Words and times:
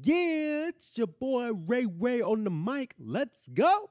Yeah, 0.00 0.68
it's 0.68 0.96
your 0.96 1.08
boy 1.08 1.50
Ray 1.52 1.86
Ray 1.86 2.22
on 2.22 2.44
the 2.44 2.50
mic. 2.50 2.94
Let's 3.00 3.48
go. 3.48 3.90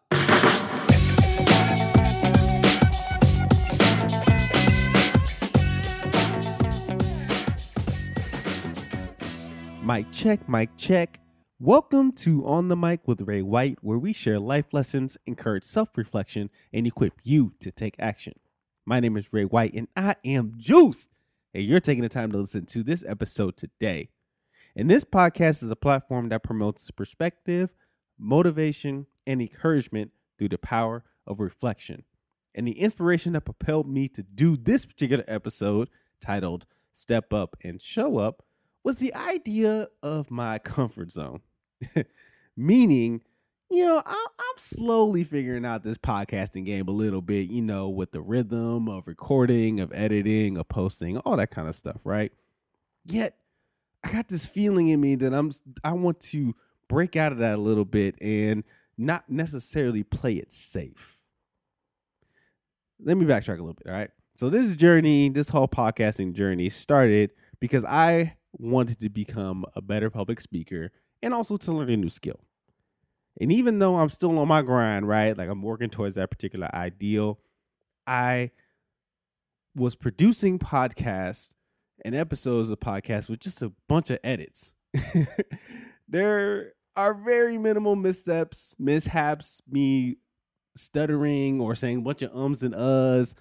Mic 9.83 10.09
check, 10.13 10.47
mic 10.47 10.70
check. 10.78 11.20
Welcome 11.59 12.13
to 12.13 12.46
On 12.46 12.69
the 12.69 12.78
Mic 12.78 13.05
with 13.05 13.21
Ray 13.21 13.42
White, 13.42 13.79
where 13.81 13.97
we 13.97 14.13
share 14.13 14.39
life 14.39 14.67
lessons, 14.71 15.17
encourage 15.26 15.65
self 15.65 15.97
reflection, 15.97 16.49
and 16.71 16.88
equip 16.88 17.13
you 17.23 17.53
to 17.59 17.70
take 17.70 17.95
action. 17.99 18.34
My 18.85 19.02
name 19.02 19.17
is 19.17 19.34
Ray 19.34 19.44
White, 19.44 19.73
and 19.73 19.89
I 19.98 20.16
am 20.23 20.53
Juice. 20.55 21.09
And 21.53 21.66
you're 21.66 21.81
taking 21.81 22.03
the 22.03 22.09
time 22.09 22.31
to 22.31 22.38
listen 22.38 22.66
to 22.67 22.84
this 22.84 23.03
episode 23.05 23.58
today. 23.58 24.09
And 24.77 24.91
this 24.91 25.03
podcast 25.03 25.63
is 25.63 25.71
a 25.71 25.75
platform 25.75 26.30
that 26.30 26.44
promotes 26.44 26.91
perspective, 26.91 27.73
motivation, 28.20 29.08
and 29.26 29.41
encouragement 29.41 30.12
through 30.38 30.49
the 30.49 30.59
power 30.59 31.04
of 31.26 31.40
reflection. 31.40 32.04
And 32.54 32.68
the 32.68 32.80
inspiration 32.80 33.34
that 33.34 33.41
propelled 33.41 33.90
me 33.90 34.08
to 34.09 34.21
do 34.21 34.55
this 34.55 34.85
particular 34.85 35.23
episode, 35.27 35.90
titled 36.21 36.68
Step 36.94 37.34
Up 37.34 37.58
and 37.63 37.82
Show 37.82 38.20
Up, 38.20 38.44
was 38.84 38.98
the 38.98 39.16
idea 39.16 39.88
of 40.04 40.30
my 40.30 40.59
comfort 40.59 41.12
zone. 41.12 41.41
Meaning, 42.55 43.21
you 43.71 43.84
know, 43.84 44.04
I'm, 44.05 44.27
I'm 44.40 44.57
slowly 44.57 45.23
figuring 45.23 45.66
out 45.66 45.84
this 45.84 45.98
podcasting 45.98 46.68
game 46.68 46.88
a 46.88 46.91
little 46.91 47.23
bit, 47.23 47.49
you 47.49 47.63
know, 47.63 47.90
with 47.90 48.12
the 48.12 48.21
rhythm 48.21 48.90
of 48.90 49.07
recording, 49.07 49.80
of 49.80 49.91
editing, 49.91 50.55
of 50.55 50.70
posting, 50.70 51.18
all 51.18 51.35
that 51.35 51.49
kind 51.49 51.68
of 51.68 51.76
stuff, 51.76 52.02
right? 52.05 52.32
Yet, 53.04 53.35
I 54.04 54.12
got 54.12 54.28
this 54.28 54.46
feeling 54.46 54.90
in 54.90 55.02
me 55.02 55.16
that 55.16 55.34
I'm 55.34 55.52
I 55.84 55.94
want 55.94 56.20
to 56.22 56.55
break 56.88 57.16
out 57.16 57.32
of 57.32 57.40
that 57.40 57.55
a 57.55 57.62
little 57.62 57.86
bit 57.86 58.16
and 58.22 58.64
not 58.98 59.30
necessarily 59.30 60.04
play 60.04 60.35
it 60.35 60.52
safe. 60.52 61.18
Let 63.04 63.18
me 63.18 63.26
backtrack 63.26 63.58
a 63.58 63.62
little 63.62 63.74
bit, 63.74 63.88
all 63.88 63.94
right? 63.94 64.09
So 64.36 64.49
this 64.49 64.75
journey, 64.75 65.30
this 65.30 65.49
whole 65.49 65.67
podcasting 65.67 66.33
journey 66.33 66.69
started 66.69 67.31
because 67.59 67.86
I 67.86 68.36
wanted 68.53 68.99
to 68.99 69.09
become 69.09 69.66
a 69.75 69.81
better 69.81 70.09
public 70.09 70.41
speaker 70.41 70.91
and 71.21 71.33
also 71.33 71.58
to 71.58 71.71
learn 71.71 71.89
a 71.89 71.97
new 71.97 72.09
skill. 72.09 72.39
And 73.39 73.52
even 73.52 73.80
though 73.80 73.95
I'm 73.97 74.09
still 74.09 74.38
on 74.39 74.47
my 74.47 74.61
grind, 74.61 75.08
right? 75.08 75.38
Like 75.38 75.49
I'm 75.49 75.61
working 75.61 75.89
towards 75.89 76.16
that 76.16 76.31
particular 76.31 76.69
ideal, 76.73 77.39
I 78.05 78.52
was 79.75 79.95
producing 79.95 80.58
podcasts 80.58 81.53
and 82.05 82.15
episodes 82.15 82.69
of 82.69 82.79
podcasts 82.79 83.29
with 83.29 83.39
just 83.39 83.61
a 83.61 83.71
bunch 83.87 84.09
of 84.11 84.19
edits. 84.23 84.71
there 86.07 86.73
are 86.95 87.13
very 87.13 87.57
minimal 87.57 87.95
missteps, 87.95 88.75
mishaps, 88.79 89.61
me 89.69 90.17
stuttering 90.75 91.59
or 91.59 91.75
saying 91.75 91.99
a 91.99 92.01
bunch 92.01 92.21
of 92.21 92.35
ums 92.35 92.63
and 92.63 92.73
uhs, 92.75 93.33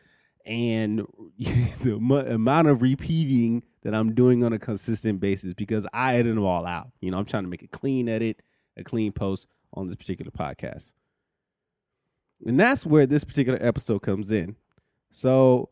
and 0.44 1.06
the 1.38 1.94
amount 1.94 2.68
of 2.68 2.82
repeating 2.82 3.62
that 3.82 3.94
I'm 3.94 4.14
doing 4.14 4.44
on 4.44 4.52
a 4.52 4.58
consistent 4.58 5.20
basis 5.20 5.54
because 5.54 5.86
I 5.92 6.16
edit 6.16 6.34
them 6.34 6.44
all 6.44 6.66
out. 6.66 6.88
You 7.00 7.10
know, 7.10 7.18
I'm 7.18 7.24
trying 7.24 7.44
to 7.44 7.48
make 7.48 7.62
a 7.62 7.68
clean 7.68 8.08
edit, 8.08 8.40
a 8.77 8.84
clean 8.84 9.12
post 9.12 9.46
on 9.74 9.86
this 9.86 9.96
particular 9.96 10.30
podcast. 10.30 10.92
And 12.44 12.58
that's 12.58 12.84
where 12.84 13.06
this 13.06 13.24
particular 13.24 13.58
episode 13.62 14.00
comes 14.00 14.30
in. 14.30 14.56
So, 15.10 15.70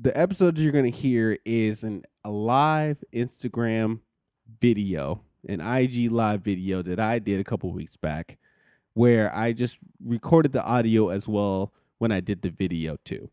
the 0.00 0.16
episode 0.18 0.58
you're 0.58 0.72
going 0.72 0.90
to 0.90 0.96
hear 0.96 1.38
is 1.44 1.82
an, 1.82 2.04
a 2.24 2.30
live 2.30 3.02
Instagram 3.14 4.00
video, 4.60 5.22
an 5.48 5.60
IG 5.60 6.10
live 6.12 6.42
video 6.42 6.82
that 6.82 7.00
I 7.00 7.18
did 7.18 7.40
a 7.40 7.44
couple 7.44 7.72
weeks 7.72 7.96
back, 7.96 8.38
where 8.94 9.34
I 9.34 9.52
just 9.52 9.78
recorded 10.04 10.52
the 10.52 10.62
audio 10.62 11.08
as 11.08 11.26
well 11.26 11.72
when 11.98 12.12
I 12.12 12.20
did 12.20 12.42
the 12.42 12.50
video 12.50 12.98
too. 13.04 13.30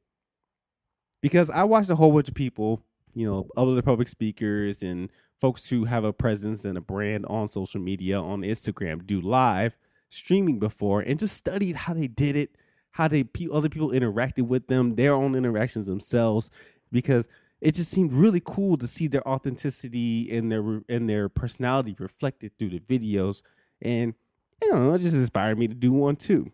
Because 1.21 1.49
I 1.49 1.63
watched 1.63 1.89
a 1.89 1.95
whole 1.95 2.11
bunch 2.11 2.29
of 2.29 2.33
people, 2.33 2.81
you 3.13 3.25
know, 3.25 3.47
other 3.57 3.81
public 3.81 4.09
speakers 4.09 4.83
and 4.83 5.09
folks 5.41 5.69
who 5.69 5.85
have 5.85 6.03
a 6.03 6.13
presence 6.13 6.65
and 6.65 6.77
a 6.77 6.81
brand 6.81 7.25
on 7.25 7.47
social 7.47 7.81
media, 7.81 8.19
on 8.19 8.41
Instagram, 8.41 9.05
do 9.05 9.19
live 9.21 9.75
streaming 10.09 10.59
before 10.59 11.01
and 11.01 11.19
just 11.19 11.35
studied 11.35 11.75
how 11.75 11.93
they 11.93 12.07
did 12.07 12.35
it 12.35 12.55
how 12.93 13.07
they 13.07 13.25
other 13.51 13.69
people 13.69 13.89
interacted 13.89 14.43
with 14.47 14.67
them, 14.67 14.95
their 14.95 15.13
own 15.13 15.35
interactions 15.35 15.87
themselves, 15.87 16.49
because 16.91 17.27
it 17.59 17.73
just 17.73 17.91
seemed 17.91 18.11
really 18.13 18.41
cool 18.45 18.77
to 18.77 18.87
see 18.87 19.07
their 19.07 19.27
authenticity 19.27 20.35
and 20.35 20.51
their 20.51 20.81
and 20.87 21.09
their 21.09 21.27
personality 21.27 21.95
reflected 21.99 22.51
through 22.57 22.69
the 22.69 22.79
videos, 22.79 23.41
and 23.81 24.13
you 24.61 24.71
know, 24.71 24.93
it 24.93 24.99
just 24.99 25.15
inspired 25.15 25.57
me 25.57 25.67
to 25.67 25.73
do 25.73 25.91
one 25.91 26.15
too. 26.15 26.51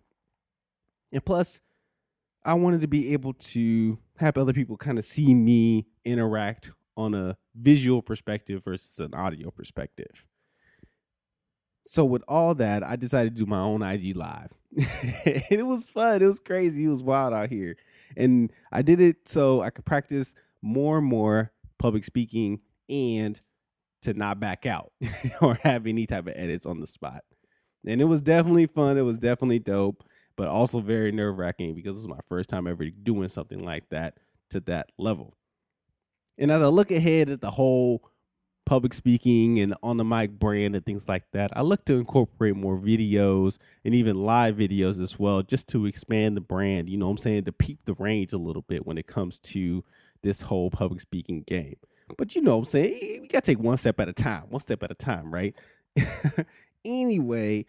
And 1.11 1.23
plus, 1.23 1.61
I 2.45 2.53
wanted 2.53 2.81
to 2.81 2.87
be 2.87 3.13
able 3.13 3.33
to 3.33 3.97
have 4.17 4.37
other 4.37 4.53
people 4.53 4.77
kind 4.77 4.97
of 4.97 5.05
see 5.05 5.33
me 5.33 5.87
interact 6.05 6.71
on 6.95 7.13
a 7.13 7.37
visual 7.55 8.01
perspective 8.01 8.63
versus 8.63 8.99
an 8.99 9.13
audio 9.13 9.51
perspective. 9.51 10.25
So 11.85 12.05
with 12.05 12.23
all 12.27 12.55
that, 12.55 12.83
I 12.83 12.95
decided 12.95 13.35
to 13.35 13.39
do 13.39 13.45
my 13.45 13.59
own 13.59 13.81
IG 13.81 14.15
live. 14.15 14.51
and 14.77 15.43
it 15.49 15.65
was 15.65 15.89
fun. 15.89 16.21
It 16.21 16.27
was 16.27 16.39
crazy. 16.39 16.85
It 16.85 16.89
was 16.89 17.01
wild 17.01 17.33
out 17.33 17.49
here. 17.49 17.77
And 18.15 18.51
I 18.71 18.81
did 18.81 19.01
it 19.01 19.27
so 19.27 19.61
I 19.61 19.69
could 19.69 19.85
practice 19.85 20.35
more 20.61 20.97
and 20.97 21.07
more 21.07 21.51
public 21.77 22.03
speaking 22.03 22.59
and 22.89 23.39
to 24.01 24.13
not 24.13 24.39
back 24.39 24.65
out 24.65 24.91
or 25.41 25.55
have 25.63 25.87
any 25.87 26.05
type 26.05 26.27
of 26.27 26.33
edits 26.35 26.65
on 26.65 26.79
the 26.79 26.87
spot. 26.87 27.23
And 27.85 28.01
it 28.01 28.05
was 28.05 28.21
definitely 28.21 28.67
fun. 28.67 28.97
It 28.97 29.01
was 29.01 29.17
definitely 29.17 29.59
dope, 29.59 30.03
but 30.35 30.47
also 30.47 30.79
very 30.79 31.11
nerve 31.11 31.37
wracking 31.37 31.75
because 31.75 31.97
it 31.97 32.01
was 32.01 32.07
my 32.07 32.19
first 32.27 32.49
time 32.49 32.67
ever 32.67 32.85
doing 32.89 33.29
something 33.29 33.63
like 33.63 33.89
that 33.89 34.17
to 34.51 34.59
that 34.61 34.91
level. 34.97 35.35
And 36.37 36.51
as 36.51 36.61
I 36.61 36.67
look 36.67 36.91
ahead 36.91 37.29
at 37.29 37.41
the 37.41 37.51
whole 37.51 38.03
public 38.69 38.93
speaking 38.93 39.57
and 39.57 39.73
on 39.81 39.97
the 39.97 40.05
mic 40.05 40.29
brand 40.29 40.75
and 40.75 40.85
things 40.85 41.09
like 41.09 41.23
that, 41.33 41.49
I 41.57 41.63
look 41.63 41.85
to 41.85 41.95
incorporate 41.95 42.55
more 42.55 42.77
videos 42.77 43.57
and 43.83 43.95
even 43.95 44.23
live 44.23 44.57
videos 44.57 45.01
as 45.01 45.17
well, 45.17 45.41
just 45.41 45.67
to 45.69 45.87
expand 45.87 46.37
the 46.37 46.41
brand. 46.41 46.87
You 46.87 46.97
know 46.97 47.09
I'm 47.09 47.17
saying? 47.17 47.45
To 47.45 47.51
peep 47.51 47.79
the 47.85 47.95
range 47.95 48.31
a 48.31 48.37
little 48.37 48.61
bit 48.61 48.85
when 48.85 48.99
it 48.99 49.07
comes 49.07 49.39
to 49.39 49.83
this 50.21 50.39
whole 50.41 50.69
public 50.69 51.01
speaking 51.01 51.41
game. 51.47 51.77
But 52.15 52.35
you 52.35 52.43
know 52.43 52.57
what 52.57 52.59
I'm 52.59 52.65
saying? 52.65 53.21
We 53.23 53.27
got 53.27 53.43
to 53.43 53.51
take 53.51 53.59
one 53.59 53.77
step 53.77 53.99
at 53.99 54.07
a 54.07 54.13
time, 54.13 54.43
one 54.49 54.61
step 54.61 54.83
at 54.83 54.91
a 54.91 54.95
time, 54.95 55.33
right? 55.33 55.55
anyway, 56.85 57.65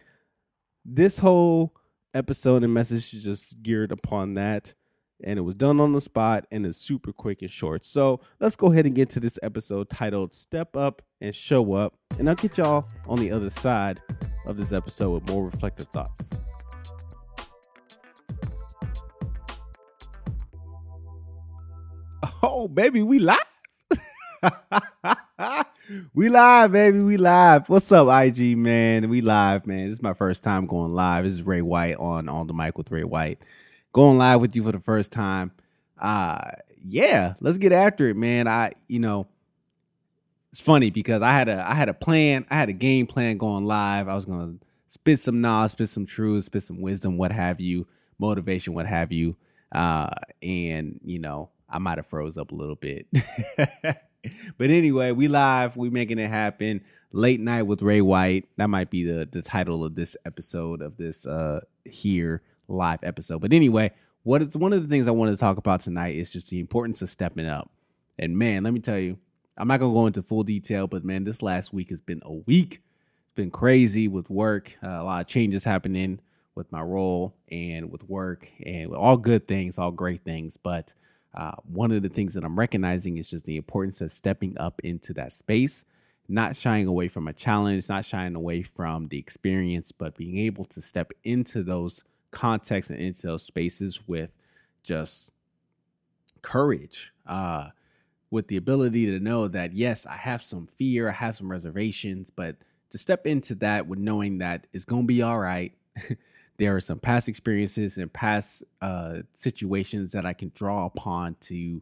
this 0.85 1.17
whole 1.17 1.73
episode 2.13 2.63
and 2.63 2.75
message 2.75 3.11
is 3.15 3.23
just 3.23 3.63
geared 3.63 3.91
upon 3.91 4.35
that 4.35 4.75
and 5.23 5.37
it 5.39 5.41
was 5.41 5.55
done 5.55 5.79
on 5.79 5.93
the 5.93 6.01
spot 6.01 6.45
and 6.51 6.65
it's 6.65 6.77
super 6.77 7.11
quick 7.11 7.41
and 7.41 7.51
short. 7.51 7.85
So 7.85 8.21
let's 8.39 8.55
go 8.55 8.71
ahead 8.71 8.85
and 8.85 8.95
get 8.95 9.09
to 9.11 9.19
this 9.19 9.37
episode 9.43 9.89
titled 9.89 10.33
Step 10.33 10.75
Up 10.75 11.01
and 11.19 11.35
Show 11.35 11.73
Up. 11.73 11.95
And 12.19 12.29
I'll 12.29 12.35
get 12.35 12.57
y'all 12.57 12.87
on 13.07 13.19
the 13.19 13.31
other 13.31 13.49
side 13.49 14.01
of 14.45 14.57
this 14.57 14.71
episode 14.71 15.11
with 15.11 15.27
more 15.29 15.45
reflective 15.45 15.87
thoughts. 15.87 16.29
Oh, 22.43 22.67
baby, 22.67 23.03
we 23.03 23.19
live. 23.19 23.37
we 26.13 26.29
live, 26.29 26.71
baby. 26.71 26.99
We 26.99 27.17
live. 27.17 27.69
What's 27.69 27.91
up, 27.91 28.07
IG 28.07 28.57
man? 28.57 29.09
We 29.09 29.21
live, 29.21 29.67
man. 29.67 29.89
This 29.89 29.97
is 29.97 30.01
my 30.01 30.13
first 30.13 30.41
time 30.41 30.65
going 30.65 30.91
live. 30.91 31.23
This 31.23 31.33
is 31.33 31.43
Ray 31.43 31.61
White 31.61 31.97
on 31.97 32.27
on 32.29 32.47
the 32.47 32.53
mic 32.53 32.77
with 32.77 32.89
Ray 32.89 33.03
White 33.03 33.39
going 33.91 34.17
live 34.17 34.41
with 34.41 34.55
you 34.55 34.63
for 34.63 34.71
the 34.71 34.79
first 34.79 35.11
time. 35.11 35.51
Uh 35.99 36.51
yeah, 36.83 37.35
let's 37.39 37.57
get 37.57 37.71
after 37.71 38.09
it, 38.09 38.15
man. 38.15 38.47
I 38.47 38.73
you 38.87 38.99
know 38.99 39.27
it's 40.51 40.59
funny 40.59 40.89
because 40.89 41.21
I 41.21 41.31
had 41.31 41.47
a 41.47 41.65
I 41.67 41.75
had 41.75 41.89
a 41.89 41.93
plan, 41.93 42.45
I 42.49 42.55
had 42.55 42.69
a 42.69 42.73
game 42.73 43.07
plan 43.07 43.37
going 43.37 43.65
live. 43.65 44.07
I 44.07 44.15
was 44.15 44.25
gonna 44.25 44.55
spit 44.89 45.19
some 45.19 45.41
knowledge, 45.41 45.71
spit 45.71 45.89
some 45.89 46.05
truth, 46.05 46.45
spit 46.45 46.63
some 46.63 46.81
wisdom, 46.81 47.17
what 47.17 47.31
have 47.31 47.59
you, 47.59 47.87
motivation, 48.19 48.73
what 48.73 48.85
have 48.85 49.11
you. 49.11 49.35
Uh 49.71 50.09
and 50.41 50.99
you 51.03 51.19
know, 51.19 51.49
I 51.69 51.79
might 51.79 51.97
have 51.97 52.07
froze 52.07 52.37
up 52.37 52.51
a 52.51 52.55
little 52.55 52.75
bit. 52.75 53.07
but 54.57 54.69
anyway, 54.69 55.11
we 55.11 55.27
live, 55.27 55.77
we 55.77 55.89
making 55.89 56.19
it 56.19 56.29
happen. 56.29 56.81
Late 57.13 57.41
night 57.41 57.63
with 57.63 57.81
Ray 57.81 58.01
White. 58.01 58.47
That 58.57 58.67
might 58.67 58.89
be 58.89 59.03
the 59.03 59.27
the 59.31 59.41
title 59.41 59.83
of 59.85 59.95
this 59.95 60.15
episode 60.25 60.81
of 60.81 60.97
this 60.97 61.25
uh 61.25 61.61
here 61.85 62.41
live 62.67 62.99
episode. 63.03 63.41
But 63.41 63.53
anyway, 63.53 63.91
what 64.23 64.41
it's 64.41 64.55
one 64.55 64.73
of 64.73 64.81
the 64.81 64.87
things 64.87 65.07
I 65.07 65.11
wanted 65.11 65.31
to 65.31 65.37
talk 65.37 65.57
about 65.57 65.81
tonight 65.81 66.15
is 66.15 66.31
just 66.31 66.47
the 66.49 66.59
importance 66.59 67.01
of 67.01 67.09
stepping 67.09 67.47
up. 67.47 67.71
And 68.19 68.37
man, 68.37 68.63
let 68.63 68.73
me 68.73 68.79
tell 68.79 68.99
you, 68.99 69.17
I'm 69.57 69.67
not 69.67 69.79
gonna 69.79 69.93
go 69.93 70.07
into 70.07 70.21
full 70.21 70.43
detail, 70.43 70.87
but 70.87 71.03
man, 71.03 71.23
this 71.23 71.41
last 71.41 71.73
week 71.73 71.89
has 71.89 72.01
been 72.01 72.21
a 72.23 72.33
week. 72.33 72.81
It's 73.25 73.35
been 73.35 73.51
crazy 73.51 74.07
with 74.07 74.29
work, 74.29 74.71
uh, 74.83 74.87
a 74.87 75.03
lot 75.03 75.21
of 75.21 75.27
changes 75.27 75.63
happening 75.63 76.19
with 76.55 76.71
my 76.71 76.81
role 76.81 77.33
and 77.49 77.91
with 77.91 78.03
work, 78.09 78.47
and 78.65 78.93
all 78.93 79.17
good 79.17 79.47
things, 79.47 79.77
all 79.77 79.91
great 79.91 80.23
things. 80.23 80.57
But 80.57 80.93
uh, 81.33 81.53
one 81.63 81.91
of 81.91 82.03
the 82.03 82.09
things 82.09 82.33
that 82.33 82.43
I'm 82.43 82.59
recognizing 82.59 83.17
is 83.17 83.29
just 83.29 83.45
the 83.45 83.57
importance 83.57 84.01
of 84.01 84.11
stepping 84.11 84.57
up 84.57 84.81
into 84.83 85.13
that 85.13 85.31
space, 85.31 85.85
not 86.27 86.55
shying 86.55 86.87
away 86.87 87.07
from 87.07 87.27
a 87.27 87.33
challenge, 87.33 87.87
not 87.87 88.05
shying 88.05 88.35
away 88.35 88.63
from 88.63 89.07
the 89.07 89.17
experience, 89.17 89.91
but 89.91 90.17
being 90.17 90.37
able 90.39 90.65
to 90.65 90.81
step 90.81 91.11
into 91.23 91.63
those 91.63 92.03
contexts 92.31 92.89
and 92.89 92.99
into 92.99 93.27
those 93.27 93.43
spaces 93.43 93.99
with 94.07 94.31
just 94.83 95.29
courage, 96.41 97.11
uh, 97.27 97.69
with 98.31 98.47
the 98.47 98.57
ability 98.57 99.05
to 99.07 99.19
know 99.19 99.47
that, 99.47 99.73
yes, 99.73 100.05
I 100.05 100.15
have 100.15 100.41
some 100.41 100.67
fear, 100.67 101.09
I 101.09 101.13
have 101.13 101.35
some 101.35 101.51
reservations, 101.51 102.29
but 102.29 102.55
to 102.89 102.97
step 102.97 103.27
into 103.27 103.55
that 103.55 103.87
with 103.87 103.99
knowing 103.99 104.37
that 104.39 104.67
it's 104.73 104.85
going 104.85 105.03
to 105.03 105.07
be 105.07 105.21
all 105.21 105.39
right. 105.39 105.73
there 106.57 106.75
are 106.75 106.81
some 106.81 106.99
past 106.99 107.27
experiences 107.27 107.97
and 107.97 108.11
past 108.11 108.63
uh, 108.81 109.17
situations 109.35 110.11
that 110.11 110.25
I 110.25 110.33
can 110.33 110.51
draw 110.55 110.85
upon 110.85 111.35
to 111.41 111.81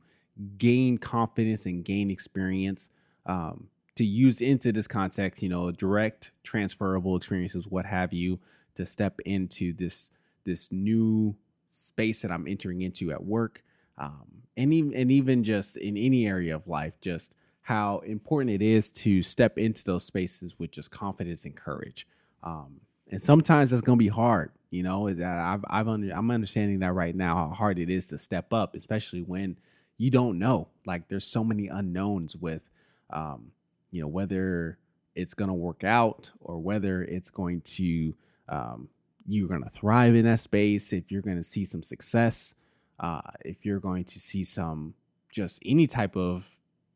gain 0.57 0.97
confidence 0.97 1.65
and 1.65 1.83
gain 1.83 2.09
experience 2.09 2.89
um, 3.25 3.67
to 3.95 4.05
use 4.05 4.41
into 4.41 4.71
this 4.71 4.87
context, 4.87 5.43
you 5.43 5.49
know, 5.49 5.71
direct 5.71 6.31
transferable 6.43 7.17
experiences, 7.17 7.65
what 7.67 7.85
have 7.85 8.13
you, 8.13 8.39
to 8.75 8.85
step 8.85 9.19
into 9.25 9.73
this 9.73 10.11
this 10.49 10.71
new 10.71 11.35
space 11.69 12.21
that 12.21 12.31
I'm 12.31 12.47
entering 12.47 12.81
into 12.81 13.11
at 13.11 13.23
work, 13.23 13.63
um, 13.97 14.25
and 14.57 14.73
even 14.73 14.93
and 14.95 15.11
even 15.11 15.43
just 15.43 15.77
in 15.77 15.95
any 15.97 16.25
area 16.27 16.55
of 16.55 16.67
life, 16.67 16.93
just 17.01 17.33
how 17.61 17.99
important 17.99 18.49
it 18.49 18.63
is 18.63 18.89
to 18.89 19.21
step 19.21 19.57
into 19.59 19.83
those 19.83 20.03
spaces 20.03 20.57
with 20.57 20.71
just 20.71 20.89
confidence 20.89 21.45
and 21.45 21.55
courage. 21.55 22.07
Um, 22.41 22.81
and 23.11 23.21
sometimes 23.21 23.71
it's 23.71 23.83
going 23.83 23.99
to 23.99 24.03
be 24.03 24.09
hard, 24.09 24.51
you 24.71 24.81
know. 24.81 25.07
I've, 25.07 25.63
I've 25.67 25.87
under, 25.87 26.11
I'm 26.11 26.31
understanding 26.31 26.79
that 26.79 26.93
right 26.93 27.15
now 27.15 27.35
how 27.35 27.49
hard 27.49 27.77
it 27.77 27.89
is 27.89 28.07
to 28.07 28.17
step 28.17 28.53
up, 28.53 28.75
especially 28.75 29.21
when 29.21 29.55
you 29.97 30.09
don't 30.09 30.39
know. 30.39 30.67
Like 30.85 31.07
there's 31.09 31.27
so 31.27 31.43
many 31.43 31.67
unknowns 31.67 32.35
with, 32.35 32.63
um, 33.11 33.51
you 33.91 34.01
know, 34.01 34.07
whether 34.07 34.79
it's 35.15 35.33
going 35.33 35.49
to 35.49 35.53
work 35.53 35.83
out 35.83 36.31
or 36.39 36.57
whether 36.57 37.03
it's 37.03 37.29
going 37.29 37.61
to 37.61 38.15
um, 38.47 38.87
you're 39.29 39.47
going 39.47 39.63
to 39.63 39.69
thrive 39.69 40.15
in 40.15 40.25
that 40.25 40.39
space. 40.39 40.91
If 40.93 41.11
you're 41.11 41.21
going 41.21 41.37
to 41.37 41.43
see 41.43 41.65
some 41.65 41.83
success, 41.83 42.55
uh, 42.99 43.21
if 43.45 43.65
you're 43.65 43.79
going 43.79 44.03
to 44.05 44.19
see 44.19 44.43
some 44.43 44.93
just 45.31 45.59
any 45.65 45.87
type 45.87 46.17
of 46.17 46.49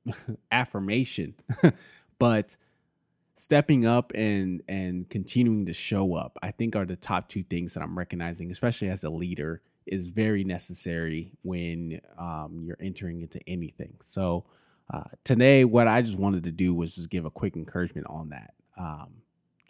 affirmation, 0.52 1.36
but 2.20 2.58
stepping 3.36 3.86
up 3.86 4.12
and 4.14 4.62
and 4.68 5.10
continuing 5.10 5.66
to 5.66 5.74
show 5.74 6.16
up 6.16 6.38
i 6.44 6.52
think 6.52 6.76
are 6.76 6.86
the 6.86 6.96
top 6.96 7.28
two 7.28 7.44
things 7.44 7.74
that 7.74 7.82
i'm 7.82 7.98
recognizing 7.98 8.52
especially 8.52 8.90
as 8.90 9.04
a 9.04 9.10
leader 9.10 9.62
is 9.88 10.08
very 10.08 10.44
necessary 10.44 11.32
when 11.42 12.00
um, 12.18 12.62
you're 12.64 12.78
entering 12.80 13.22
into 13.22 13.40
anything 13.48 13.94
so 14.02 14.46
uh, 14.94 15.04
today 15.24 15.66
what 15.66 15.88
i 15.88 16.02
just 16.02 16.20
wanted 16.20 16.44
to 16.44 16.52
do 16.52 16.74
was 16.74 16.94
just 16.94 17.10
give 17.10 17.26
a 17.26 17.32
quick 17.32 17.56
encouragement 17.56 18.06
on 18.08 18.30
that 18.30 18.54
um, 18.78 19.10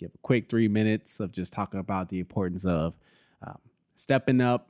give 0.04 0.12
a 0.14 0.18
quick 0.22 0.50
three 0.50 0.68
minutes 0.68 1.22
of 1.22 1.32
just 1.32 1.54
talking 1.54 1.80
about 1.80 2.10
the 2.10 2.20
importance 2.20 2.66
of 2.66 2.94
um, 3.46 3.58
stepping 3.96 4.42
up 4.42 4.70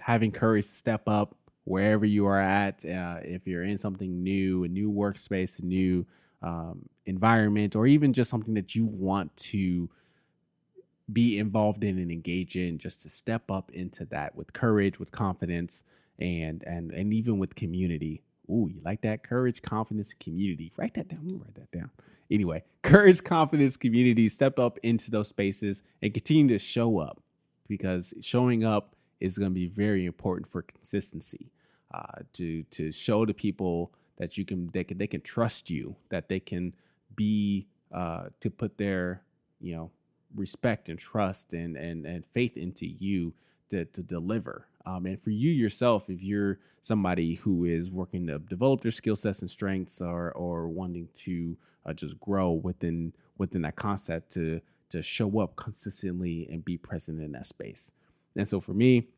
having 0.00 0.32
courage 0.32 0.66
to 0.66 0.74
step 0.74 1.02
up 1.06 1.36
wherever 1.64 2.04
you 2.04 2.26
are 2.26 2.40
at 2.40 2.84
uh, 2.84 3.18
if 3.22 3.46
you're 3.46 3.62
in 3.62 3.78
something 3.78 4.22
new 4.22 4.64
a 4.64 4.68
new 4.68 4.90
workspace 4.90 5.60
a 5.60 5.64
new 5.64 6.04
um, 6.42 6.80
environment 7.06 7.76
or 7.76 7.86
even 7.86 8.12
just 8.12 8.30
something 8.30 8.54
that 8.54 8.74
you 8.74 8.84
want 8.84 9.34
to 9.36 9.88
be 11.12 11.38
involved 11.38 11.84
in 11.84 11.98
and 11.98 12.10
engage 12.10 12.56
in 12.56 12.78
just 12.78 13.02
to 13.02 13.08
step 13.08 13.50
up 13.50 13.70
into 13.72 14.04
that 14.06 14.34
with 14.34 14.52
courage 14.52 14.98
with 14.98 15.12
confidence 15.12 15.84
and 16.18 16.64
and 16.64 16.90
and 16.90 17.14
even 17.14 17.38
with 17.38 17.54
community 17.54 18.22
Ooh, 18.50 18.68
you 18.72 18.80
like 18.84 19.00
that? 19.02 19.22
Courage, 19.22 19.62
confidence, 19.62 20.14
community. 20.14 20.72
Write 20.76 20.94
that 20.94 21.08
down. 21.08 21.28
Write 21.28 21.54
that 21.54 21.70
down. 21.70 21.90
Anyway, 22.30 22.62
courage, 22.82 23.22
confidence, 23.22 23.76
community. 23.76 24.28
Step 24.28 24.58
up 24.58 24.78
into 24.82 25.10
those 25.10 25.28
spaces 25.28 25.82
and 26.02 26.12
continue 26.14 26.48
to 26.48 26.58
show 26.58 26.98
up 26.98 27.22
because 27.68 28.14
showing 28.20 28.64
up 28.64 28.96
is 29.20 29.38
going 29.38 29.50
to 29.50 29.54
be 29.54 29.66
very 29.66 30.06
important 30.06 30.46
for 30.46 30.62
consistency. 30.62 31.50
Uh, 31.94 32.20
to 32.34 32.62
to 32.64 32.92
show 32.92 33.24
the 33.24 33.32
people 33.32 33.90
that 34.18 34.36
you 34.36 34.44
can 34.44 34.68
they 34.74 34.84
can 34.84 34.98
they 34.98 35.06
can 35.06 35.22
trust 35.22 35.70
you 35.70 35.96
that 36.10 36.28
they 36.28 36.38
can 36.38 36.74
be 37.16 37.66
uh, 37.94 38.24
to 38.40 38.50
put 38.50 38.76
their 38.76 39.22
you 39.58 39.74
know 39.74 39.90
respect 40.34 40.90
and 40.90 40.98
trust 40.98 41.54
and 41.54 41.78
and 41.78 42.04
and 42.04 42.26
faith 42.26 42.58
into 42.58 42.86
you 42.86 43.32
to 43.70 43.86
to 43.86 44.02
deliver 44.02 44.66
um, 44.88 45.06
and 45.06 45.20
for 45.20 45.30
you 45.30 45.50
yourself 45.50 46.08
if 46.08 46.22
you're 46.22 46.58
somebody 46.82 47.34
who 47.34 47.64
is 47.64 47.90
working 47.90 48.26
to 48.26 48.38
develop 48.38 48.80
their 48.80 48.90
skill 48.90 49.16
sets 49.16 49.40
and 49.40 49.50
strengths 49.50 50.00
or 50.00 50.32
or 50.32 50.68
wanting 50.68 51.08
to 51.14 51.56
uh, 51.86 51.92
just 51.92 52.18
grow 52.20 52.52
within 52.52 53.12
within 53.36 53.62
that 53.62 53.76
concept 53.76 54.30
to 54.32 54.60
to 54.90 55.02
show 55.02 55.40
up 55.40 55.54
consistently 55.56 56.48
and 56.50 56.64
be 56.64 56.78
present 56.78 57.20
in 57.20 57.32
that 57.32 57.44
space. 57.44 57.92
And 58.36 58.48
so 58.48 58.60
for 58.60 58.72
me 58.72 59.08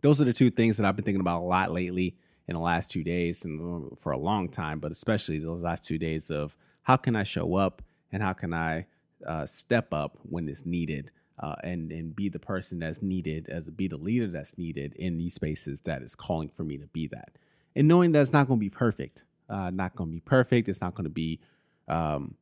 those 0.00 0.20
are 0.20 0.24
the 0.24 0.32
two 0.32 0.50
things 0.50 0.76
that 0.76 0.86
I've 0.86 0.96
been 0.96 1.04
thinking 1.04 1.20
about 1.20 1.40
a 1.40 1.44
lot 1.44 1.72
lately 1.72 2.16
in 2.46 2.54
the 2.54 2.60
last 2.60 2.88
two 2.88 3.02
days 3.02 3.44
and 3.44 3.60
uh, 3.92 3.96
for 3.96 4.12
a 4.12 4.18
long 4.18 4.48
time, 4.48 4.78
but 4.78 4.92
especially 4.92 5.38
those 5.38 5.60
last 5.60 5.84
two 5.84 5.98
days 5.98 6.30
of 6.30 6.56
how 6.82 6.96
can 6.96 7.16
I 7.16 7.24
show 7.24 7.56
up 7.56 7.82
and 8.12 8.22
how 8.22 8.32
can 8.32 8.54
I 8.54 8.86
uh, 9.26 9.44
step 9.44 9.92
up 9.92 10.18
when 10.22 10.48
it's 10.48 10.64
needed 10.64 11.10
uh, 11.40 11.54
and 11.62 11.92
and 11.92 12.14
be 12.14 12.28
the 12.28 12.38
person 12.38 12.78
that's 12.78 13.02
needed 13.02 13.48
as 13.48 13.64
be 13.64 13.88
the 13.88 13.96
leader 13.96 14.26
that's 14.26 14.58
needed 14.58 14.94
in 14.96 15.18
these 15.18 15.34
spaces 15.34 15.80
that 15.82 16.02
is 16.02 16.14
calling 16.14 16.48
for 16.48 16.64
me 16.64 16.76
to 16.78 16.86
be 16.88 17.06
that, 17.08 17.32
and 17.76 17.88
knowing 17.88 18.12
that 18.12 18.20
it's 18.22 18.32
not 18.32 18.48
going 18.48 18.58
to 18.58 18.64
be 18.64 18.70
perfect, 18.70 19.24
uh, 19.48 19.70
not 19.70 19.94
going 19.96 20.10
to 20.10 20.14
be 20.14 20.20
perfect. 20.20 20.68
It's 20.68 20.80
not 20.80 20.94
going 20.94 21.04
to 21.04 21.10
be, 21.10 21.40
um, 21.88 22.34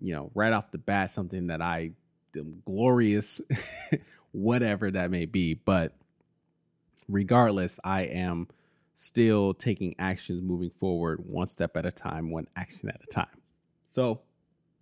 you 0.00 0.14
know, 0.14 0.30
right 0.34 0.52
off 0.52 0.70
the 0.70 0.78
bat 0.78 1.10
something 1.10 1.48
that 1.48 1.60
I 1.60 1.90
am 2.36 2.62
glorious, 2.64 3.40
whatever 4.32 4.90
that 4.90 5.10
may 5.10 5.26
be. 5.26 5.54
But 5.54 5.92
regardless, 7.08 7.78
I 7.84 8.02
am 8.02 8.48
still 8.94 9.54
taking 9.54 9.94
actions 9.98 10.42
moving 10.42 10.70
forward 10.70 11.24
one 11.26 11.46
step 11.46 11.76
at 11.76 11.86
a 11.86 11.90
time, 11.90 12.30
one 12.30 12.46
action 12.56 12.88
at 12.88 13.00
a 13.02 13.06
time. 13.06 13.26
So 13.88 14.20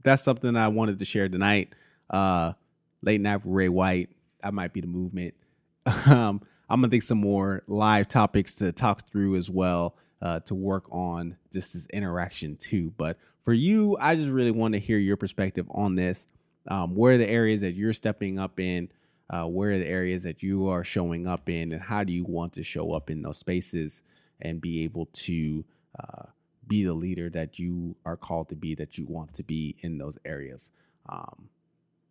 that's 0.02 0.22
something 0.22 0.56
I 0.56 0.68
wanted 0.68 0.98
to 0.98 1.04
share 1.04 1.28
tonight. 1.28 1.72
Uh, 2.08 2.52
late 3.02 3.20
night 3.20 3.44
with 3.44 3.54
Ray 3.54 3.68
White. 3.68 4.10
That 4.42 4.54
might 4.54 4.72
be 4.72 4.80
the 4.80 4.86
movement. 4.86 5.34
um, 5.86 6.42
I'm 6.68 6.80
gonna 6.80 6.88
think 6.88 7.02
some 7.02 7.18
more 7.18 7.62
live 7.66 8.08
topics 8.08 8.54
to 8.56 8.72
talk 8.72 9.10
through 9.10 9.36
as 9.36 9.50
well 9.50 9.96
uh, 10.22 10.40
to 10.40 10.54
work 10.54 10.84
on 10.90 11.36
just 11.52 11.74
this 11.74 11.86
interaction 11.86 12.56
too. 12.56 12.92
But 12.96 13.18
for 13.44 13.52
you, 13.52 13.96
I 13.98 14.14
just 14.14 14.28
really 14.28 14.50
want 14.50 14.74
to 14.74 14.80
hear 14.80 14.98
your 14.98 15.16
perspective 15.16 15.66
on 15.70 15.94
this. 15.94 16.26
Um, 16.68 16.94
where 16.94 17.14
are 17.14 17.18
the 17.18 17.28
areas 17.28 17.62
that 17.62 17.72
you're 17.72 17.92
stepping 17.92 18.38
up 18.38 18.60
in? 18.60 18.90
uh, 19.30 19.44
where 19.44 19.72
are 19.72 19.78
the 19.78 19.86
areas 19.86 20.24
that 20.24 20.42
you 20.42 20.68
are 20.68 20.84
showing 20.84 21.26
up 21.26 21.48
in 21.48 21.72
and 21.72 21.80
how 21.80 22.04
do 22.04 22.12
you 22.12 22.24
want 22.24 22.52
to 22.52 22.62
show 22.62 22.92
up 22.92 23.10
in 23.10 23.22
those 23.22 23.38
spaces 23.38 24.02
and 24.40 24.60
be 24.60 24.82
able 24.82 25.06
to 25.12 25.64
uh, 25.98 26.24
be 26.66 26.84
the 26.84 26.92
leader 26.92 27.30
that 27.30 27.58
you 27.58 27.94
are 28.04 28.16
called 28.16 28.48
to 28.48 28.56
be 28.56 28.74
that 28.74 28.98
you 28.98 29.06
want 29.06 29.32
to 29.32 29.42
be 29.42 29.76
in 29.80 29.98
those 29.98 30.18
areas 30.24 30.70
um, 31.08 31.48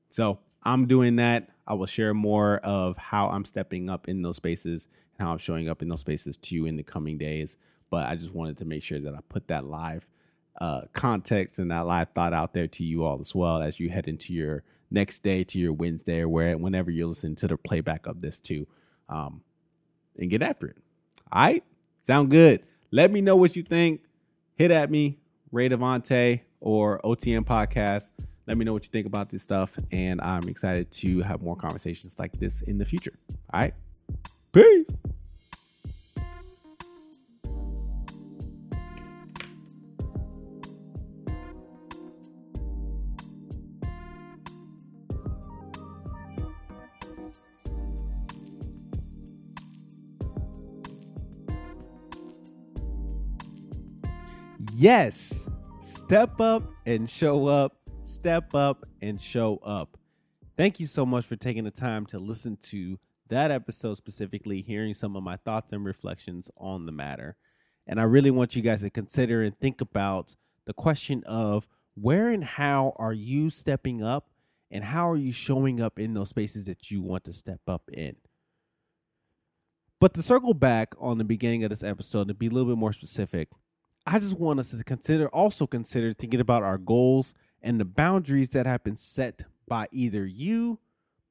so 0.10 0.40
i'm 0.64 0.88
doing 0.88 1.16
that 1.16 1.50
i 1.68 1.74
will 1.74 1.86
share 1.86 2.14
more 2.14 2.58
of 2.58 2.98
how 2.98 3.28
i'm 3.30 3.46
stepping 3.46 3.90
up 3.90 4.08
in 4.08 4.22
those 4.22 4.36
spaces 4.36 4.88
and 5.18 5.26
how 5.26 5.32
i'm 5.32 5.38
showing 5.38 5.70
up 5.70 5.82
in 5.82 5.88
those 5.90 6.02
spaces 6.02 6.38
to 6.38 6.56
you 6.56 6.66
in 6.66 6.76
the 6.76 6.84
coming 6.84 7.18
days 7.18 7.58
but 7.90 8.06
i 8.08 8.16
just 8.16 8.34
wanted 8.34 8.58
to 8.58 8.66
make 8.66 8.84
sure 8.84 9.00
that 9.00 9.14
i 9.14 9.20
put 9.30 9.48
that 9.48 9.66
live 9.66 10.06
uh, 10.62 10.82
context 10.94 11.58
and 11.60 11.72
that 11.72 11.86
live 11.86 12.10
thought 12.14 12.34
out 12.34 12.54
there 12.54 12.68
to 12.68 12.84
you 12.84 13.06
all 13.06 13.20
as 13.22 13.34
well 13.34 13.62
as 13.62 13.80
you 13.80 13.90
head 13.90 14.08
into 14.08 14.34
your 14.34 14.64
next 14.92 15.24
day 15.24 15.44
to 15.44 15.60
your 15.60 15.74
Wednesday 15.74 16.20
or 16.20 16.30
where 16.30 16.58
whenever 16.58 16.92
you 16.92 17.08
listen 17.08 17.36
to 17.36 17.48
the 17.48 17.58
playback 17.58 18.06
of 18.06 18.22
this 18.22 18.40
too. 18.40 18.68
Um, 19.08 19.42
and 20.18 20.30
get 20.30 20.42
after 20.42 20.68
it. 20.68 20.78
All 21.32 21.42
right. 21.42 21.64
Sound 22.02 22.30
good. 22.30 22.64
Let 22.92 23.12
me 23.12 23.22
know 23.22 23.36
what 23.36 23.56
you 23.56 23.64
think. 23.64 24.02
Hit 24.56 24.72
at 24.72 24.92
me, 24.92 25.20
Ray 25.52 25.70
Devante 25.70 26.42
or 26.60 27.00
OTM 27.04 27.46
podcast. 27.46 28.10
Let 28.50 28.58
me 28.58 28.66
know 28.66 28.74
what 28.74 28.84
you 28.84 28.90
think 28.90 29.06
about 29.06 29.30
this 29.30 29.44
stuff. 29.44 29.78
And 29.92 30.20
I'm 30.22 30.50
excited 30.50 30.92
to 30.94 31.22
have 31.22 31.44
more 31.44 31.56
conversations 31.56 32.16
like 32.18 32.32
this 32.40 32.62
in 32.64 32.80
the 32.80 32.84
future. 32.84 33.14
All 33.54 33.60
right. 33.60 33.76
Peace. 34.52 34.88
Yes. 54.74 55.48
Step 55.82 56.42
up 56.42 56.64
and 56.88 57.08
show 57.08 57.46
up. 57.46 57.79
Step 58.20 58.54
up 58.54 58.86
and 59.02 59.20
show 59.20 59.60
up. 59.64 59.98
Thank 60.58 60.82
you 60.82 60.88
so 60.88 61.06
much 61.06 61.26
for 61.26 61.38
taking 61.38 61.64
the 61.64 61.72
time 61.72 62.06
to 62.08 62.20
listen 62.20 62.58
to 62.64 63.00
that 63.30 63.50
episode 63.50 63.94
specifically, 63.94 64.62
hearing 64.62 64.94
some 64.94 65.16
of 65.16 65.24
my 65.24 65.38
thoughts 65.38 65.72
and 65.72 65.86
reflections 65.86 66.52
on 66.58 66.86
the 66.86 66.92
matter. 66.92 67.38
And 67.88 67.98
I 67.98 68.04
really 68.04 68.30
want 68.30 68.58
you 68.58 68.62
guys 68.62 68.82
to 68.82 68.90
consider 68.90 69.44
and 69.44 69.58
think 69.58 69.80
about 69.80 70.36
the 70.66 70.74
question 70.74 71.24
of 71.28 71.66
where 71.96 72.28
and 72.28 72.44
how 72.44 72.92
are 72.98 73.14
you 73.14 73.50
stepping 73.50 74.04
up 74.04 74.28
and 74.70 74.84
how 74.84 75.10
are 75.10 75.18
you 75.18 75.32
showing 75.32 75.80
up 75.80 75.98
in 75.98 76.14
those 76.14 76.28
spaces 76.28 76.66
that 76.66 76.92
you 76.92 77.02
want 77.02 77.24
to 77.24 77.32
step 77.32 77.62
up 77.70 77.84
in? 77.94 78.18
But 80.02 80.14
to 80.16 80.22
circle 80.22 80.54
back 80.54 80.94
on 81.00 81.20
the 81.20 81.24
beginning 81.24 81.64
of 81.64 81.70
this 81.70 81.84
episode 81.84 82.28
to 82.28 82.34
be 82.34 82.48
a 82.48 82.50
little 82.50 82.68
bit 82.68 82.78
more 82.78 82.92
specific, 82.92 83.48
I 84.06 84.20
just 84.20 84.38
want 84.38 84.60
us 84.60 84.72
to 84.72 84.84
consider 84.84 85.30
also 85.30 85.66
consider 85.66 86.14
thinking 86.14 86.42
about 86.42 86.64
our 86.64 86.78
goals 86.78 87.34
and 87.62 87.80
the 87.80 87.86
boundaries 87.86 88.50
that 88.50 88.66
have 88.66 88.84
been 88.84 88.98
set 88.98 89.44
by 89.68 89.88
either 89.92 90.26
you, 90.26 90.80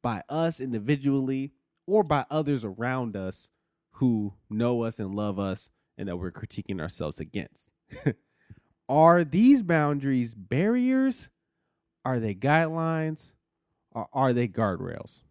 by 0.02 0.23
us 0.28 0.61
individually, 0.61 1.52
or 1.87 2.02
by 2.02 2.25
others 2.30 2.64
around 2.64 3.16
us 3.16 3.50
who 3.92 4.32
know 4.49 4.82
us 4.85 4.99
and 4.99 5.14
love 5.14 5.38
us 5.38 5.70
and 5.97 6.08
that 6.08 6.16
we're 6.16 6.30
critiquing 6.30 6.80
ourselves 6.80 7.18
against. 7.18 7.70
are 8.88 9.25
these 9.25 9.62
boundaries 9.62 10.35
barriers? 10.35 11.28
Are 12.04 12.20
they 12.20 12.35
guidelines? 12.35 13.32
Or 13.92 14.08
are 14.12 14.32
they 14.32 14.47
guardrails? 14.47 15.23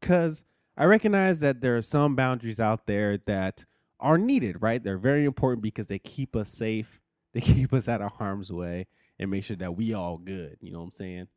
Because 0.00 0.44
I 0.76 0.84
recognize 0.84 1.40
that 1.40 1.60
there 1.60 1.76
are 1.76 1.82
some 1.82 2.14
boundaries 2.14 2.60
out 2.60 2.86
there 2.86 3.18
that 3.26 3.64
are 3.98 4.18
needed, 4.18 4.62
right? 4.62 4.82
They're 4.82 4.98
very 4.98 5.24
important 5.24 5.62
because 5.62 5.86
they 5.86 5.98
keep 5.98 6.36
us 6.36 6.48
safe, 6.48 7.00
they 7.32 7.40
keep 7.42 7.72
us 7.72 7.88
out 7.88 8.02
of 8.02 8.12
harm's 8.12 8.52
way, 8.52 8.86
and 9.18 9.30
make 9.30 9.44
sure 9.44 9.56
that 9.56 9.76
we 9.76 9.94
all 9.94 10.18
good. 10.18 10.56
You 10.60 10.72
know 10.72 10.78
what 10.78 10.84
I'm 10.86 10.90
saying? 10.90 11.28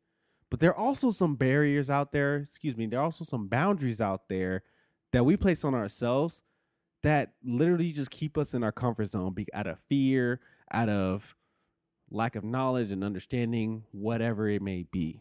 But 0.50 0.60
there 0.60 0.70
are 0.70 0.78
also 0.78 1.10
some 1.10 1.34
barriers 1.34 1.90
out 1.90 2.12
there, 2.12 2.36
excuse 2.36 2.76
me, 2.76 2.86
there 2.86 3.00
are 3.00 3.04
also 3.04 3.24
some 3.24 3.48
boundaries 3.48 4.00
out 4.00 4.28
there 4.28 4.62
that 5.12 5.24
we 5.24 5.36
place 5.36 5.64
on 5.64 5.74
ourselves 5.74 6.42
that 7.02 7.32
literally 7.44 7.92
just 7.92 8.10
keep 8.10 8.38
us 8.38 8.54
in 8.54 8.62
our 8.64 8.72
comfort 8.72 9.06
zone 9.06 9.32
be 9.32 9.46
out 9.52 9.66
of 9.66 9.78
fear, 9.88 10.40
out 10.72 10.88
of 10.88 11.36
lack 12.10 12.36
of 12.36 12.44
knowledge 12.44 12.90
and 12.90 13.02
understanding, 13.02 13.82
whatever 13.92 14.48
it 14.48 14.62
may 14.62 14.84
be. 14.90 15.20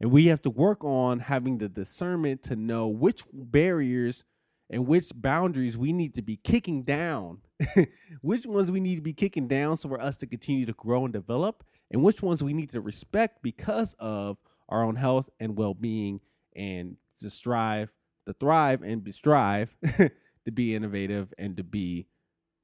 And 0.00 0.10
we 0.10 0.26
have 0.26 0.42
to 0.42 0.50
work 0.50 0.84
on 0.84 1.20
having 1.20 1.58
the 1.58 1.68
discernment 1.68 2.42
to 2.44 2.56
know 2.56 2.88
which 2.88 3.24
barriers 3.32 4.24
and 4.70 4.86
which 4.86 5.10
boundaries 5.14 5.78
we 5.78 5.92
need 5.92 6.14
to 6.14 6.22
be 6.22 6.36
kicking 6.36 6.82
down, 6.82 7.38
which 8.22 8.46
ones 8.46 8.70
we 8.70 8.80
need 8.80 8.96
to 8.96 9.02
be 9.02 9.12
kicking 9.12 9.48
down 9.48 9.76
so 9.76 9.88
for 9.88 10.00
us 10.00 10.16
to 10.18 10.26
continue 10.26 10.66
to 10.66 10.72
grow 10.72 11.04
and 11.04 11.12
develop, 11.12 11.64
and 11.90 12.02
which 12.02 12.22
ones 12.22 12.42
we 12.42 12.52
need 12.52 12.70
to 12.70 12.80
respect 12.80 13.42
because 13.42 13.94
of 13.98 14.38
our 14.68 14.82
own 14.82 14.96
health 14.96 15.28
and 15.38 15.56
well-being 15.56 16.20
and 16.56 16.96
to 17.20 17.30
strive 17.30 17.90
to 18.26 18.32
thrive 18.32 18.82
and 18.82 19.04
be 19.04 19.12
strive 19.12 19.76
to 20.44 20.52
be 20.52 20.74
innovative 20.74 21.32
and 21.38 21.56
to 21.56 21.62
be 21.62 22.06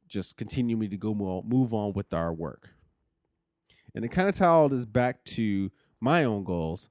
just 0.08 0.36
continuing 0.36 0.90
to 0.90 0.96
go 0.96 1.14
move 1.46 1.72
on 1.72 1.92
with 1.92 2.12
our 2.12 2.32
work. 2.32 2.70
And 3.94 4.02
to 4.02 4.08
kind 4.08 4.28
of 4.28 4.34
tie 4.34 4.46
all 4.46 4.68
this 4.68 4.84
back 4.84 5.24
to 5.24 5.70
my 6.00 6.24
own 6.24 6.44
goals. 6.44 6.88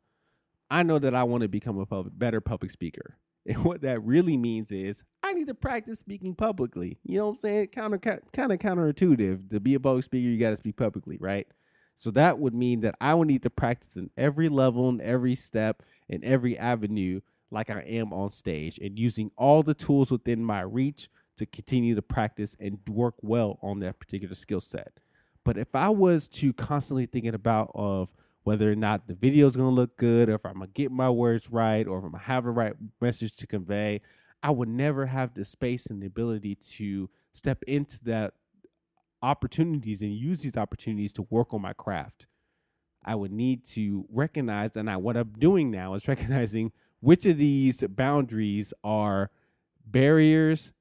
I 0.71 0.83
know 0.83 0.99
that 0.99 1.15
i 1.15 1.23
want 1.23 1.41
to 1.41 1.47
become 1.47 1.79
a 1.79 1.85
public, 1.85 2.17
better 2.17 2.41
public 2.41 2.71
speaker. 2.71 3.17
And 3.45 3.63
what 3.63 3.81
that 3.81 4.03
really 4.03 4.37
means 4.37 4.71
is 4.71 5.01
need 5.39 5.47
to 5.47 5.53
practice 5.53 5.99
speaking 5.99 6.35
publicly. 6.35 6.97
You 7.03 7.17
know 7.17 7.25
what 7.27 7.31
I'm 7.31 7.35
saying? 7.37 7.67
Counter 7.67 7.97
kind 7.97 8.51
of 8.51 8.59
counterintuitive. 8.59 9.49
To 9.49 9.59
be 9.59 9.73
a 9.73 9.79
public 9.79 10.03
speaker, 10.03 10.27
you 10.27 10.37
got 10.37 10.51
to 10.51 10.57
speak 10.57 10.77
publicly, 10.77 11.17
right? 11.19 11.47
So 11.95 12.11
that 12.11 12.37
would 12.39 12.53
mean 12.53 12.81
that 12.81 12.95
I 13.01 13.13
would 13.13 13.27
need 13.27 13.43
to 13.43 13.49
practice 13.49 13.97
in 13.97 14.09
every 14.17 14.47
level, 14.49 14.89
in 14.89 15.01
every 15.01 15.35
step, 15.35 15.83
in 16.07 16.23
every 16.23 16.57
avenue, 16.57 17.19
like 17.51 17.69
I 17.69 17.81
am 17.81 18.13
on 18.13 18.29
stage, 18.29 18.77
and 18.79 18.97
using 18.97 19.31
all 19.37 19.63
the 19.63 19.73
tools 19.73 20.11
within 20.11 20.43
my 20.43 20.61
reach 20.61 21.09
to 21.37 21.45
continue 21.45 21.95
to 21.95 22.01
practice 22.01 22.55
and 22.59 22.77
work 22.87 23.15
well 23.21 23.59
on 23.61 23.79
that 23.79 23.99
particular 23.99 24.35
skill 24.35 24.61
set. 24.61 24.91
But 25.43 25.57
if 25.57 25.73
I 25.73 25.89
was 25.89 26.27
to 26.29 26.53
constantly 26.53 27.05
thinking 27.05 27.33
about 27.33 27.71
of 27.73 28.13
whether 28.43 28.71
or 28.71 28.75
not 28.75 29.07
the 29.07 29.15
video 29.15 29.47
is 29.47 29.55
going 29.55 29.69
to 29.69 29.75
look 29.75 29.97
good, 29.97 30.29
or 30.29 30.35
if 30.35 30.45
I'm 30.45 30.55
going 30.55 30.67
to 30.67 30.73
get 30.73 30.91
my 30.91 31.09
words 31.09 31.49
right, 31.49 31.87
or 31.87 31.97
if 31.97 32.03
I'm 32.03 32.11
going 32.11 32.21
to 32.21 32.27
have 32.27 32.43
the 32.43 32.51
right 32.51 32.73
message 33.01 33.35
to 33.37 33.47
convey, 33.47 34.01
I 34.41 34.51
would 34.51 34.69
never 34.69 35.05
have 35.05 35.33
the 35.33 35.43
space 35.43 35.87
and 35.87 36.01
the 36.01 36.07
ability 36.07 36.55
to 36.55 37.09
step 37.33 37.63
into 37.67 38.03
that 38.05 38.33
opportunities 39.21 40.01
and 40.01 40.13
use 40.13 40.39
these 40.41 40.57
opportunities 40.57 41.13
to 41.13 41.27
work 41.29 41.53
on 41.53 41.61
my 41.61 41.73
craft. 41.73 42.27
I 43.03 43.15
would 43.15 43.31
need 43.31 43.65
to 43.67 44.05
recognize, 44.09 44.75
and 44.75 44.89
I, 44.89 44.97
what 44.97 45.17
I'm 45.17 45.33
doing 45.37 45.71
now 45.71 45.93
is 45.95 46.07
recognizing 46.07 46.71
which 47.01 47.25
of 47.25 47.37
these 47.37 47.81
boundaries 47.81 48.73
are 48.83 49.29
barriers 49.85 50.71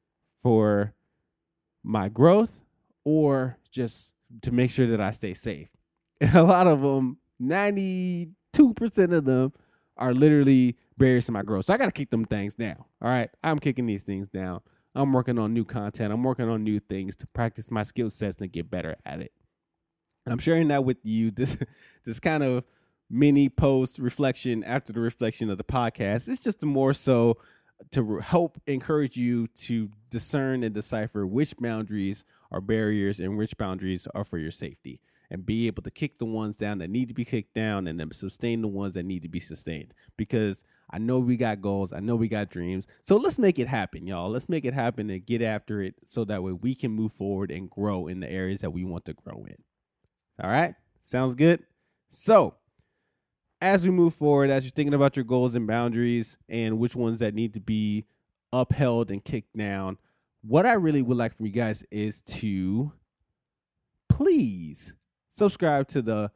for 0.41 0.95
my 1.83 2.09
growth 2.09 2.63
or 3.05 3.57
just 3.71 4.13
to 4.43 4.51
make 4.53 4.71
sure 4.71 4.87
that 4.89 5.01
I 5.01 5.13
stay 5.13 5.35
safe. 5.35 5.69
And 6.21 6.35
a 6.37 6.43
lot 6.43 6.67
of 6.67 6.81
them, 6.81 7.19
92% 7.41 8.29
of 9.13 9.25
them 9.25 9.53
are 9.97 10.13
literally 10.13 10.77
barriers 10.99 11.27
to 11.27 11.33
my 11.33 11.43
growth. 11.43 11.67
So 11.67 11.75
I 11.75 11.77
got 11.77 11.87
to 11.87 11.93
kick 11.93 12.11
them 12.11 12.25
things 12.25 12.55
down. 12.55 12.77
All 13.03 13.09
right. 13.09 13.31
I'm 13.43 13.59
kicking 13.59 13.87
these 13.87 14.03
things 14.03 14.29
down. 14.29 14.61
I'm 14.95 15.13
working 15.13 15.39
on 15.39 15.55
new 15.55 15.65
content. 15.65 16.13
I'm 16.13 16.23
working 16.23 16.49
on 16.49 16.65
new 16.65 16.81
things 16.81 17.15
to 17.17 17.27
practice 17.29 17.71
my 17.71 17.83
skill 17.83 18.11
sets 18.11 18.37
and 18.41 18.51
get 18.53 18.71
better 18.71 18.97
at 19.07 19.21
it. 19.21 19.33
And 20.27 20.33
I'm 20.33 20.39
sharing 20.39 20.69
that 20.69 20.85
with 20.85 20.99
you. 21.05 21.31
This 21.37 21.57
this 22.05 22.21
kind 22.21 22.43
of 22.43 22.65
mini 23.11 23.49
post 23.49 23.99
reflection 23.99 24.65
after 24.65 24.93
the 24.93 25.01
reflection 25.01 25.51
of 25.51 25.59
the 25.59 25.65
podcast. 25.65 26.29
It's 26.29 26.43
just 26.43 26.63
more 26.63 26.93
so 26.93 27.39
to 27.93 28.19
help 28.19 28.61
encourage 28.67 29.17
you 29.17 29.47
to 29.47 29.89
discern 30.11 30.65
and 30.65 30.75
decipher 30.75 31.27
which 31.27 31.57
boundaries 31.59 32.25
are 32.51 32.61
barriers 32.61 33.21
and 33.21 33.39
which 33.39 33.57
boundaries 33.57 34.07
are 34.15 34.25
for 34.25 34.39
your 34.39 34.51
safety 34.51 35.01
and 35.31 35.47
be 35.47 35.67
able 35.67 35.83
to 35.83 35.91
kick 35.91 36.19
the 36.19 36.25
ones 36.25 36.57
down 36.57 36.79
that 36.79 36.91
need 36.91 37.09
to 37.09 37.15
be 37.15 37.25
kicked 37.25 37.55
down 37.55 37.87
and 37.87 38.01
then 38.01 38.11
sustain 38.13 38.63
the 38.63 38.69
ones 38.69 38.95
that 38.95 39.05
need 39.05 39.23
to 39.23 39.29
be 39.29 39.41
sustained 39.41 39.95
because 40.17 40.65
I 40.91 40.99
know 40.99 41.19
we 41.19 41.37
got 41.37 41.61
goals. 41.61 41.93
I 41.93 42.01
know 42.01 42.17
we 42.17 42.29
got 42.29 42.51
dreams. 42.51 42.87
So 43.07 43.17
let's 43.17 43.39
make 43.39 43.59
it 43.59 43.69
happen, 43.69 44.07
y'all. 44.07 44.31
Let's 44.31 44.49
make 44.49 44.65
it 44.65 44.75
happen 44.75 45.11
and 45.11 45.25
get 45.25 45.43
after 45.43 45.83
it 45.83 45.95
so 46.07 46.25
that 46.25 46.43
way 46.43 46.53
we 46.53 46.75
can 46.75 46.91
move 46.93 47.13
forward 47.13 47.51
and 47.51 47.69
grow 47.69 48.07
in 48.07 48.21
the 48.21 48.31
areas 48.31 48.61
that 48.61 48.71
we 48.71 48.85
want 48.85 49.05
to 49.07 49.13
grow 49.13 49.45
in. 49.47 49.57
All 50.43 50.51
right? 50.51 50.75
Sounds 51.03 51.35
good? 51.35 51.63
So, 52.09 52.55
as 53.61 53.85
we 53.85 53.91
move 53.91 54.15
forward, 54.15 54.51
as 54.51 54.65
you're 54.65 54.71
thinking 54.71 54.95
about 54.95 55.17
your 55.17 55.25
goals 55.25 55.55
and 55.55 55.67
boundaries 55.67 56.39
and 56.49 56.79
which 56.79 56.97
ones 56.97 57.19
that 57.19 57.35
need 57.35 57.55
to 57.55 57.61
be 57.61 58.05
upheld 58.53 59.11
and 59.11 59.23
kicked 59.23 59.57
down, 59.57 59.99
what 60.43 60.65
I 60.65 60.75
really 60.75 61.03
would 61.03 61.17
like 61.17 61.37
from 61.37 61.47
you 61.47 61.53
guys 61.53 61.85
is 61.91 62.23
to 62.23 62.93
please 64.09 64.95
subscribe 65.35 65.89
to 65.89 66.03
the 66.03 66.31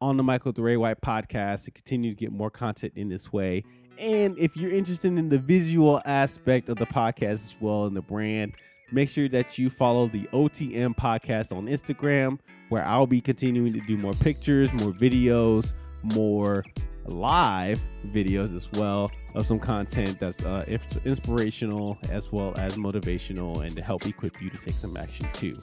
On 0.00 0.16
the 0.16 0.22
Mic 0.22 0.44
with 0.44 0.58
Ray 0.58 0.76
White 0.76 1.00
podcast 1.00 1.64
to 1.64 1.70
continue 1.70 2.10
to 2.10 2.16
get 2.16 2.30
more 2.30 2.50
content 2.50 2.92
in 2.96 3.08
this 3.08 3.32
way 3.32 3.64
and 3.98 4.38
if 4.38 4.56
you're 4.56 4.70
interested 4.70 5.16
in 5.16 5.28
the 5.28 5.38
visual 5.38 6.00
aspect 6.04 6.68
of 6.68 6.76
the 6.76 6.86
podcast 6.86 7.32
as 7.32 7.56
well 7.60 7.86
and 7.86 7.96
the 7.96 8.02
brand, 8.02 8.54
make 8.92 9.08
sure 9.08 9.28
that 9.28 9.58
you 9.58 9.70
follow 9.70 10.08
the 10.08 10.24
OTM 10.32 10.96
podcast 10.96 11.56
on 11.56 11.66
Instagram, 11.66 12.38
where 12.68 12.84
I'll 12.84 13.06
be 13.06 13.20
continuing 13.20 13.72
to 13.72 13.80
do 13.80 13.96
more 13.96 14.12
pictures, 14.14 14.72
more 14.74 14.92
videos, 14.92 15.72
more 16.02 16.64
live 17.06 17.80
videos 18.08 18.56
as 18.56 18.70
well 18.72 19.10
of 19.34 19.46
some 19.46 19.58
content 19.58 20.18
that's 20.18 20.42
uh, 20.42 20.64
inspirational 21.04 21.96
as 22.10 22.32
well 22.32 22.52
as 22.56 22.74
motivational 22.74 23.64
and 23.64 23.76
to 23.76 23.82
help 23.82 24.06
equip 24.06 24.40
you 24.40 24.50
to 24.50 24.58
take 24.58 24.74
some 24.74 24.96
action 24.96 25.28
too. 25.32 25.54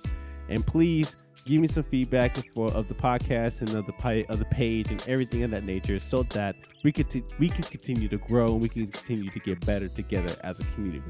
And 0.49 0.65
please 0.65 1.17
give 1.45 1.61
me 1.61 1.67
some 1.67 1.83
feedback 1.83 2.37
for, 2.53 2.71
of 2.71 2.87
the 2.87 2.93
podcast 2.93 3.61
and 3.61 3.69
of 3.71 3.85
the 3.85 4.25
of 4.29 4.39
the 4.39 4.45
page 4.45 4.91
and 4.91 5.03
everything 5.07 5.43
of 5.43 5.51
that 5.51 5.63
nature, 5.63 5.99
so 5.99 6.23
that 6.23 6.55
we 6.83 6.91
could 6.91 7.09
t- 7.09 7.23
we 7.39 7.49
can 7.49 7.63
continue 7.63 8.07
to 8.07 8.17
grow 8.17 8.47
and 8.47 8.61
we 8.61 8.69
can 8.69 8.87
continue 8.87 9.29
to 9.29 9.39
get 9.39 9.65
better 9.65 9.87
together 9.87 10.35
as 10.41 10.59
a 10.59 10.63
community. 10.75 11.03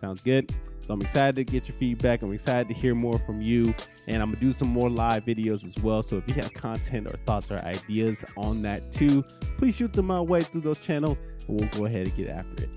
Sounds 0.00 0.20
good. 0.20 0.54
So 0.80 0.94
I'm 0.94 1.02
excited 1.02 1.34
to 1.36 1.44
get 1.44 1.66
your 1.66 1.76
feedback. 1.76 2.22
I'm 2.22 2.32
excited 2.32 2.68
to 2.68 2.74
hear 2.74 2.94
more 2.94 3.18
from 3.18 3.42
you, 3.42 3.74
and 4.06 4.22
I'm 4.22 4.30
gonna 4.30 4.40
do 4.40 4.52
some 4.52 4.68
more 4.68 4.88
live 4.88 5.24
videos 5.24 5.64
as 5.64 5.76
well. 5.78 6.02
So 6.02 6.16
if 6.16 6.28
you 6.28 6.34
have 6.34 6.52
content 6.54 7.08
or 7.08 7.16
thoughts 7.24 7.50
or 7.50 7.58
ideas 7.58 8.24
on 8.36 8.62
that 8.62 8.92
too, 8.92 9.24
please 9.58 9.74
shoot 9.74 9.92
them 9.92 10.06
my 10.06 10.20
way 10.20 10.42
through 10.42 10.60
those 10.60 10.78
channels, 10.78 11.18
and 11.48 11.60
we'll 11.60 11.68
go 11.70 11.86
ahead 11.86 12.06
and 12.06 12.16
get 12.16 12.28
after 12.28 12.64
it. 12.64 12.76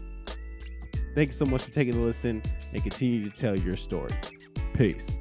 Thank 1.13 1.29
you 1.29 1.36
so 1.36 1.46
much 1.46 1.63
for 1.63 1.72
taking 1.72 1.96
a 1.96 2.01
listen 2.01 2.41
and 2.74 2.81
continue 2.81 3.25
to 3.25 3.31
tell 3.31 3.58
your 3.58 3.75
story. 3.75 4.13
Peace. 4.74 5.12